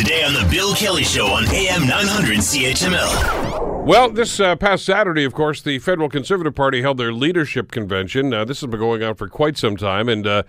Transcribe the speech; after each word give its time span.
Today 0.00 0.24
on 0.24 0.32
The 0.32 0.48
Bill 0.50 0.74
Kelly 0.74 1.04
Show 1.04 1.26
on 1.26 1.46
AM 1.48 1.86
900 1.86 2.38
CHML. 2.38 3.84
Well, 3.84 4.10
this 4.10 4.40
uh, 4.40 4.56
past 4.56 4.86
Saturday, 4.86 5.24
of 5.24 5.34
course, 5.34 5.60
the 5.60 5.78
Federal 5.78 6.08
Conservative 6.08 6.54
Party 6.54 6.80
held 6.80 6.96
their 6.96 7.12
leadership 7.12 7.70
convention. 7.70 8.32
Uh, 8.32 8.46
this 8.46 8.62
has 8.62 8.70
been 8.70 8.80
going 8.80 9.02
on 9.02 9.14
for 9.14 9.28
quite 9.28 9.58
some 9.58 9.76
time, 9.76 10.08
and 10.08 10.26
uh, 10.26 10.44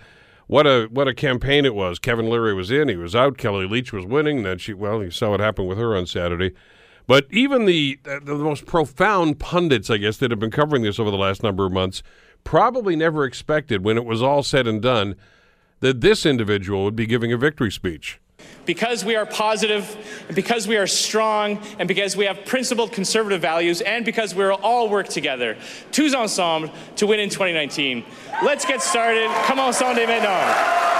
what 0.46 0.66
a 0.66 0.88
what 0.90 1.06
a 1.06 1.12
campaign 1.12 1.66
it 1.66 1.74
was. 1.74 1.98
Kevin 1.98 2.30
Leary 2.30 2.54
was 2.54 2.70
in, 2.70 2.88
he 2.88 2.96
was 2.96 3.14
out. 3.14 3.36
Kellie 3.36 3.66
Leitch 3.66 3.92
was 3.92 4.06
winning. 4.06 4.42
Then 4.42 4.56
she, 4.56 4.72
well, 4.72 5.04
you 5.04 5.10
saw 5.10 5.32
what 5.32 5.40
happened 5.40 5.68
with 5.68 5.76
her 5.76 5.94
on 5.94 6.06
Saturday. 6.06 6.54
But 7.06 7.26
even 7.28 7.66
the 7.66 8.00
the 8.04 8.34
most 8.36 8.64
profound 8.64 9.38
pundits, 9.38 9.90
I 9.90 9.98
guess, 9.98 10.16
that 10.16 10.30
have 10.30 10.40
been 10.40 10.50
covering 10.50 10.82
this 10.82 10.98
over 10.98 11.10
the 11.10 11.18
last 11.18 11.42
number 11.42 11.66
of 11.66 11.72
months, 11.72 12.02
probably 12.42 12.96
never 12.96 13.26
expected 13.26 13.84
when 13.84 13.98
it 13.98 14.06
was 14.06 14.22
all 14.22 14.42
said 14.42 14.66
and 14.66 14.80
done 14.80 15.14
that 15.80 16.00
this 16.00 16.24
individual 16.24 16.84
would 16.84 16.96
be 16.96 17.04
giving 17.04 17.34
a 17.34 17.36
victory 17.36 17.70
speech. 17.70 18.18
Because 18.64 19.04
we 19.04 19.16
are 19.16 19.26
positive, 19.26 19.96
and 20.28 20.36
because 20.36 20.68
we 20.68 20.76
are 20.76 20.86
strong, 20.86 21.60
and 21.78 21.88
because 21.88 22.16
we 22.16 22.26
have 22.26 22.44
principled 22.44 22.92
conservative 22.92 23.40
values, 23.40 23.80
and 23.80 24.04
because 24.04 24.34
we 24.34 24.44
will 24.44 24.60
all 24.62 24.88
work 24.88 25.08
together, 25.08 25.56
tous 25.90 26.14
ensemble, 26.14 26.72
to 26.96 27.06
win 27.06 27.18
in 27.18 27.28
2019. 27.28 28.04
Let's 28.44 28.64
get 28.64 28.80
started. 28.80 29.28
Come 29.46 29.58
on, 29.58 29.72
Sunday 29.72 30.06
maintenant. 30.06 30.92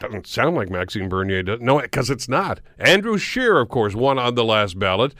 Doesn't 0.00 0.26
sound 0.26 0.56
like 0.56 0.70
Maxime 0.70 1.08
Bernier. 1.08 1.42
Does. 1.42 1.60
No, 1.60 1.80
because 1.80 2.08
it's 2.08 2.28
not. 2.28 2.60
Andrew 2.78 3.18
Scheer, 3.18 3.58
of 3.58 3.68
course, 3.68 3.94
won 3.94 4.18
on 4.18 4.34
the 4.34 4.44
last 4.44 4.78
ballot. 4.78 5.14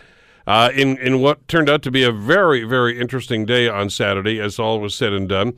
Uh, 0.47 0.71
in 0.75 0.97
in 0.97 1.21
what 1.21 1.47
turned 1.49 1.69
out 1.69 1.83
to 1.83 1.91
be 1.91 2.03
a 2.03 2.11
very 2.11 2.65
very 2.65 2.99
interesting 2.99 3.45
day 3.45 3.69
on 3.69 3.91
Saturday, 3.91 4.41
as 4.41 4.59
all 4.59 4.81
was 4.81 4.95
said 4.95 5.13
and 5.13 5.29
done. 5.29 5.55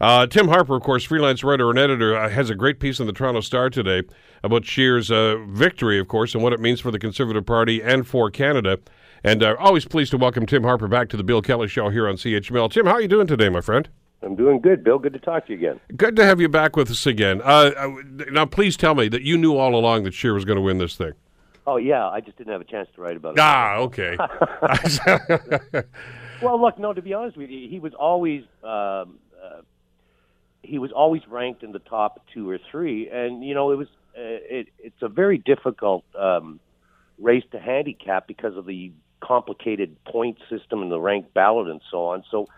Uh, 0.00 0.26
Tim 0.26 0.48
Harper, 0.48 0.76
of 0.76 0.82
course, 0.82 1.04
freelance 1.04 1.42
writer 1.42 1.70
and 1.70 1.78
editor, 1.78 2.16
uh, 2.16 2.28
has 2.28 2.50
a 2.50 2.54
great 2.54 2.80
piece 2.80 3.00
in 3.00 3.06
the 3.06 3.12
Toronto 3.12 3.40
Star 3.40 3.70
today 3.70 4.02
about 4.42 4.64
Scheer's 4.64 5.10
uh, 5.10 5.36
victory, 5.48 5.98
of 5.98 6.08
course, 6.08 6.34
and 6.34 6.42
what 6.42 6.52
it 6.52 6.60
means 6.60 6.80
for 6.80 6.90
the 6.90 6.98
Conservative 6.98 7.46
Party 7.46 7.82
and 7.82 8.06
for 8.06 8.30
Canada. 8.30 8.78
And 9.24 9.42
uh, 9.42 9.56
always 9.58 9.86
pleased 9.86 10.10
to 10.10 10.18
welcome 10.18 10.44
Tim 10.46 10.62
Harper 10.62 10.88
back 10.88 11.08
to 11.10 11.16
the 11.16 11.24
Bill 11.24 11.40
Kelly 11.40 11.68
Show 11.68 11.88
here 11.88 12.06
on 12.08 12.16
CHML. 12.16 12.70
Tim, 12.70 12.86
how 12.86 12.92
are 12.92 13.00
you 13.00 13.08
doing 13.08 13.26
today, 13.26 13.48
my 13.48 13.60
friend? 13.60 13.88
I'm 14.22 14.36
doing 14.36 14.60
good, 14.60 14.84
Bill. 14.84 14.98
Good 14.98 15.12
to 15.14 15.18
talk 15.18 15.46
to 15.46 15.52
you 15.52 15.58
again. 15.58 15.80
Good 15.96 16.16
to 16.16 16.24
have 16.24 16.40
you 16.40 16.48
back 16.48 16.76
with 16.76 16.90
us 16.90 17.06
again. 17.06 17.40
Uh, 17.42 17.70
uh, 17.76 17.96
now, 18.30 18.44
please 18.46 18.76
tell 18.76 18.94
me 18.94 19.08
that 19.08 19.22
you 19.22 19.38
knew 19.38 19.56
all 19.56 19.74
along 19.74 20.04
that 20.04 20.14
Scheer 20.14 20.34
was 20.34 20.44
going 20.44 20.56
to 20.56 20.62
win 20.62 20.78
this 20.78 20.96
thing. 20.96 21.12
Oh 21.66 21.76
yeah, 21.76 22.06
I 22.06 22.20
just 22.20 22.38
didn't 22.38 22.52
have 22.52 22.60
a 22.60 22.64
chance 22.64 22.88
to 22.94 23.00
write 23.00 23.16
about 23.16 23.34
it. 23.36 23.40
Ah, 23.40 23.76
okay. 23.78 24.16
well, 26.42 26.60
look, 26.60 26.78
no. 26.78 26.92
To 26.92 27.02
be 27.02 27.12
honest 27.12 27.36
with 27.36 27.50
you, 27.50 27.68
he 27.68 27.80
was 27.80 27.92
always 27.94 28.42
um, 28.62 29.18
uh, 29.42 29.62
he 30.66 30.78
was 30.78 30.92
always 30.92 31.22
ranked 31.28 31.62
in 31.62 31.72
the 31.72 31.78
top 31.78 32.26
two 32.34 32.48
or 32.48 32.58
three, 32.70 33.08
and 33.08 33.44
you 33.44 33.54
know 33.54 33.70
it 33.70 33.76
was 33.76 33.88
uh, 34.16 34.20
it, 34.58 34.68
it's 34.78 35.02
a 35.02 35.08
very 35.08 35.38
difficult 35.38 36.04
um, 36.18 36.60
race 37.18 37.44
to 37.52 37.60
handicap 37.60 38.26
because 38.26 38.56
of 38.56 38.66
the 38.66 38.92
complicated 39.20 39.96
point 40.04 40.38
system 40.50 40.82
and 40.82 40.90
the 40.90 41.00
ranked 41.00 41.32
ballot 41.32 41.68
and 41.68 41.80
so 41.90 42.06
on. 42.06 42.24
So, 42.30 42.48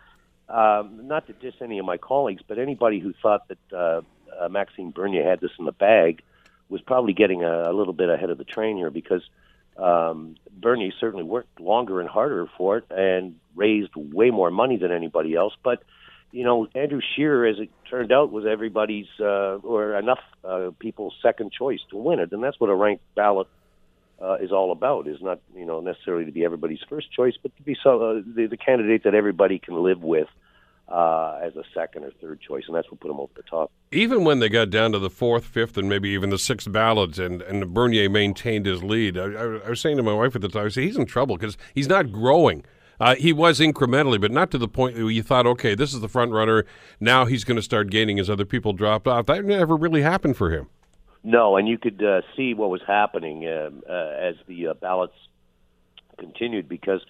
um, 0.49 1.07
not 1.07 1.27
to 1.27 1.33
diss 1.33 1.55
any 1.61 1.79
of 1.79 1.85
my 1.85 1.97
colleagues, 1.97 2.43
but 2.47 2.59
anybody 2.59 3.01
who 3.01 3.13
thought 3.23 3.49
that 3.49 3.59
uh, 3.73 4.01
uh, 4.41 4.49
Maxime 4.49 4.91
Bernier 4.91 5.29
had 5.29 5.41
this 5.41 5.51
in 5.59 5.65
the 5.65 5.73
bag 5.73 6.23
was 6.69 6.81
probably 6.81 7.13
getting 7.13 7.45
a, 7.45 7.71
a 7.71 7.73
little 7.73 7.93
bit 7.93 8.09
ahead 8.09 8.31
of 8.31 8.39
the 8.39 8.45
train 8.45 8.77
here 8.77 8.91
because 8.91 9.23
um, 9.77 10.37
Bernier 10.51 10.93
certainly 10.99 11.25
worked 11.25 11.61
longer 11.61 12.01
and 12.01 12.09
harder 12.09 12.47
for 12.57 12.79
it 12.79 12.85
and 12.91 13.37
raised 13.55 13.95
way 13.95 14.31
more 14.31 14.51
money 14.51 14.77
than 14.77 14.93
anybody 14.93 15.35
else, 15.35 15.55
but 15.63 15.83
you 16.31 16.45
know, 16.45 16.67
Andrew 16.75 17.01
Scheer, 17.15 17.47
as 17.47 17.59
it 17.59 17.71
turned 17.89 18.13
out, 18.13 18.31
was 18.31 18.45
everybody's 18.47 19.07
uh, 19.19 19.57
or 19.63 19.97
enough 19.97 20.21
uh, 20.45 20.71
people's 20.79 21.15
second 21.23 21.53
choice 21.53 21.81
to 21.91 21.97
win 21.97 22.19
it, 22.19 22.33
and 22.33 22.43
that's 22.43 22.61
what 22.61 22.71
a 22.71 22.75
ranked 22.75 23.05
ballot 23.15 23.49
uh, 24.23 24.35
is 24.35 24.53
all 24.53 24.73
about. 24.73 25.09
Is 25.09 25.23
not 25.23 25.41
you 25.55 25.65
know 25.65 25.81
necessarily 25.81 26.27
to 26.27 26.33
be 26.33 26.45
everybody's 26.45 26.81
first 26.89 27.11
choice, 27.13 27.35
but 27.41 27.57
to 27.57 27.63
be 27.63 27.77
so, 27.83 28.03
uh, 28.03 28.23
the, 28.35 28.47
the 28.47 28.57
candidate 28.57 29.05
that 29.05 29.15
everybody 29.15 29.59
can 29.59 29.83
live 29.83 30.03
with 30.03 30.29
uh, 30.89 31.39
as 31.43 31.57
a 31.57 31.65
second 31.75 32.05
or 32.05 32.11
third 32.21 32.41
choice, 32.41 32.65
and 32.67 32.77
that's 32.77 32.91
what 32.91 33.01
put 33.01 33.09
them 33.09 33.21
over 33.21 33.33
the 33.35 33.43
top. 33.43 33.71
Even 33.91 34.25
when 34.25 34.41
they 34.41 34.51
got 34.51 34.69
down 34.69 34.93
to 34.93 34.99
the 34.99 35.11
fourth, 35.11 35.45
fifth, 35.45 35.79
and 35.79 35.89
maybe 35.89 36.11
even 36.11 36.29
the 36.29 36.39
sixth 36.39 36.71
ballots, 36.71 37.19
and 37.19 37.41
and 37.43 37.73
Bernier 37.73 38.11
maintained 38.11 38.67
his 38.67 38.83
lead, 38.83 39.17
I, 39.17 39.25
I, 39.25 39.45
I 39.67 39.71
was 39.71 39.81
saying 39.81 39.97
to 39.97 40.03
my 40.03 40.13
wife 40.13 40.37
at 40.37 40.43
the 40.43 40.49
time, 40.49 40.67
I 40.67 40.69
said 40.69 40.85
he's 40.85 40.97
in 40.99 41.07
trouble 41.07 41.39
because 41.39 41.57
he's 41.75 41.89
not 41.89 42.13
growing. 42.13 42.65
Uh, 43.01 43.15
he 43.15 43.33
was 43.33 43.61
incrementally, 43.61 44.21
but 44.21 44.31
not 44.31 44.51
to 44.51 44.59
the 44.59 44.69
point 44.69 44.97
where 44.97 45.11
you 45.11 45.23
thought, 45.23 45.47
okay, 45.47 45.75
this 45.75 45.95
is 45.95 46.01
the 46.01 46.09
front 46.09 46.33
runner. 46.33 46.65
Now 46.99 47.27
he's 47.27 47.45
going 47.45 47.57
to 47.57 47.63
start 47.63 47.91
gaining 47.91 48.19
as 48.19 48.29
other 48.29 48.45
people 48.45 48.73
dropped 48.73 49.07
off. 49.07 49.27
That 49.27 49.45
never 49.45 49.77
really 49.77 50.03
happened 50.03 50.37
for 50.37 50.51
him. 50.51 50.69
No, 51.23 51.57
and 51.57 51.69
you 51.69 51.79
could 51.79 52.03
uh, 52.03 52.23
see 52.37 52.55
what 52.55 52.71
was 52.71 52.81
happening 52.87 53.47
um, 53.49 53.83
uh, 53.89 53.93
as 53.93 54.37
the 54.47 54.69
uh, 54.69 54.75
ballots 54.75 55.15
continued 56.19 56.69
because 56.69 57.01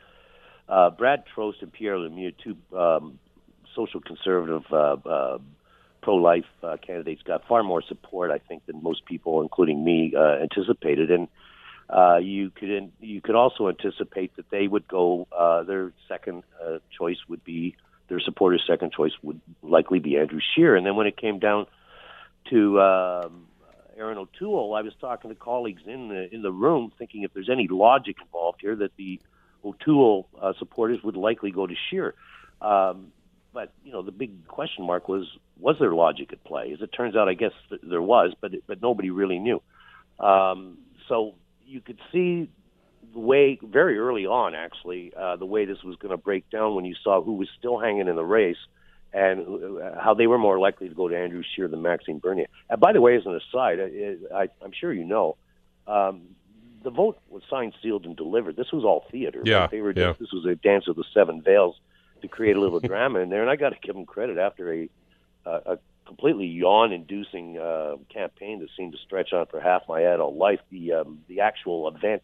uh, 0.69 0.91
Brad 0.91 1.25
Trost 1.35 1.63
and 1.63 1.73
Pierre 1.73 1.97
Lemieux, 1.97 2.35
two 2.43 2.57
um, 2.77 3.19
social 3.75 4.01
conservative, 4.01 4.65
uh, 4.73 5.39
pro-life 6.03 6.45
candidates, 6.87 7.23
got 7.23 7.47
far 7.47 7.63
more 7.63 7.83
support, 7.83 8.31
I 8.31 8.39
think, 8.39 8.67
than 8.67 8.83
most 8.83 9.05
people, 9.05 9.43
including 9.43 9.85
me, 9.85 10.15
anticipated. 10.17 11.11
And 11.11 11.29
uh, 11.91 12.17
you 12.17 12.51
could 12.51 12.93
you 13.01 13.21
could 13.21 13.35
also 13.35 13.69
anticipate 13.69 14.37
that 14.37 14.51
they 14.51 14.69
would 14.69 14.87
go. 14.87 15.27
Uh, 15.37 15.63
their 15.63 15.93
second 16.07 16.45
uh, 16.63 16.79
choice 16.97 17.19
would 17.29 17.43
be 17.45 17.77
their 18.09 18.21
supporters' 18.21 18.63
second 18.67 18.93
choice 18.93 19.13
would 19.23 19.41
likely 19.63 19.99
be 19.99 20.17
Andrew 20.17 20.41
Scheer. 20.55 20.77
And 20.77 20.85
then 20.87 20.97
when 20.97 21.07
it 21.07 21.17
came 21.17 21.39
down 21.39 21.67
to 22.51 22.81
um, 22.81 23.47
Erin 23.97 24.19
O'Toole, 24.19 24.75
I 24.75 24.83
was 24.83 24.93
talking 25.01 25.31
to 25.31 25.35
colleagues 25.35 25.83
in 25.87 26.09
the 26.09 26.33
in 26.35 26.43
the 26.43 26.53
room, 26.53 26.93
thinking 26.99 27.23
if 27.23 27.33
there's 27.33 27.51
any 27.51 27.69
logic 27.69 28.17
involved 28.21 28.61
here, 28.61 28.77
that 28.77 28.95
the 28.97 29.21
O'Toole 29.65 30.29
uh, 30.41 30.53
supporters 30.59 31.03
would 31.03 31.17
likely 31.17 31.51
go 31.51 31.67
to 31.67 31.75
Scheer. 31.89 32.15
Um, 32.61 33.13
but 33.55 33.73
you 33.83 33.93
know, 33.93 34.03
the 34.03 34.13
big 34.13 34.47
question 34.47 34.85
mark 34.85 35.09
was 35.09 35.27
was 35.59 35.77
there 35.81 35.93
logic 35.93 36.33
at 36.33 36.45
play? 36.45 36.73
As 36.73 36.83
it 36.83 36.93
turns 36.93 37.17
out, 37.17 37.29
I 37.29 37.35
guess 37.35 37.53
th- 37.71 37.81
there 37.83 38.03
was, 38.03 38.35
but 38.41 38.53
but 38.67 38.83
nobody 38.83 39.11
really 39.11 39.39
knew. 39.39 39.63
Um, 40.21 40.79
so 41.09 41.35
you 41.69 41.81
could 41.81 42.01
see 42.11 42.51
the 43.13 43.19
way 43.19 43.59
very 43.63 43.99
early 43.99 44.27
on, 44.27 44.55
actually, 44.55 45.13
uh, 45.17 45.37
the 45.37 45.47
way 45.47 45.65
this 45.65 45.83
was 45.83 45.97
going 45.97 46.11
to 46.11 46.17
break 46.17 46.49
down 46.51 46.75
when 46.75 46.85
you 46.85 46.95
saw 47.03 47.23
who 47.23 47.35
was 47.35 47.49
still 47.59 47.79
hanging 47.79 48.09
in 48.09 48.17
the 48.17 48.25
race 48.25 48.57
and 49.13 49.81
uh, 49.81 50.01
how 50.01 50.15
they 50.15 50.27
were 50.27 50.39
more 50.39 50.59
likely 50.59 50.89
to 50.89 50.95
go 50.95 51.09
to 51.09 51.17
Andrew 51.17 51.43
Scheer 51.55 51.69
than 51.69 51.83
Maxime 51.83 52.19
Bernier. 52.19 52.47
And 52.69 52.81
by 52.81 52.93
the 52.93 53.01
way, 53.01 53.17
as 53.17 53.25
an 53.27 53.37
aside, 53.37 53.79
I, 53.81 54.17
I, 54.35 54.49
I'm 54.63 54.73
sure 54.73 54.93
you 54.93 55.05
know, 55.05 55.37
um, 55.87 56.23
the 56.83 56.91
vote 56.91 57.19
was 57.29 57.43
signed, 57.49 57.75
sealed, 57.83 58.05
and 58.05 58.17
delivered. 58.17 58.57
This 58.57 58.73
was 58.73 58.85
all 58.85 59.07
theater. 59.11 59.43
Yeah, 59.45 59.61
right? 59.61 59.71
they 59.71 59.81
were 59.81 59.93
yeah. 59.97 60.09
Just, 60.09 60.21
this 60.21 60.33
was 60.33 60.45
a 60.45 60.55
dance 60.55 60.89
of 60.89 60.97
the 60.97 61.05
seven 61.15 61.43
veils 61.43 61.77
to 62.23 62.29
create 62.29 62.57
a 62.57 62.61
little 62.61 62.81
drama 62.93 63.21
in 63.21 63.31
there, 63.31 63.43
and 63.43 63.51
I 63.51 63.57
got 63.57 63.71
to 63.71 63.79
give 63.83 63.95
them 63.95 64.07
credit 64.07 64.39
after 64.39 64.73
a, 64.73 64.89
uh, 65.47 65.61
a 65.67 65.79
completely 66.09 66.47
yawn-inducing 66.47 67.59
uh, 67.59 67.97
campaign 68.13 68.59
that 68.61 68.69
seemed 68.77 68.93
to 68.93 68.99
stretch 69.07 69.33
on 69.33 69.47
for 69.47 69.61
half 69.61 69.83
my 69.89 70.01
adult 70.01 70.35
life. 70.35 70.59
The 70.73 70.95
um, 70.95 71.21
the 71.29 71.41
actual 71.41 71.87
event 71.87 72.23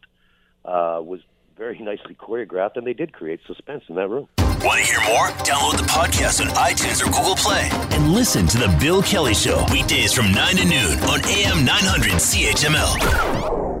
uh, 0.65 0.99
was 1.01 1.21
very 1.55 1.79
nicely 1.91 2.15
choreographed, 2.15 2.75
and 2.75 2.85
they 2.85 2.93
did 2.93 3.13
create 3.13 3.39
suspense 3.47 3.83
in 3.87 3.95
that 3.95 4.09
room. 4.09 4.27
Want 4.39 4.79
to 4.79 4.85
hear 4.85 4.99
more? 5.07 5.27
Download 5.45 5.77
the 5.77 5.83
podcast 5.83 6.41
on 6.41 6.47
iTunes 6.55 7.01
or 7.01 7.05
Google 7.05 7.35
Play 7.35 7.69
and 7.91 8.13
listen 8.13 8.47
to 8.47 8.57
the 8.57 8.75
Bill 8.79 9.03
Kelly 9.03 9.35
Show 9.35 9.63
weekdays 9.71 10.11
from 10.13 10.31
nine 10.31 10.55
to 10.55 10.65
noon 10.65 10.99
on 10.99 11.23
AM 11.25 11.63
900 11.63 12.13
CHML. 12.13 13.74